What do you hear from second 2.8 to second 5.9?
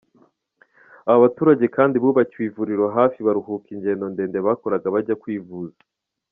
hafi baruhuka ingendo ndende bakoraga bajya kwivuza.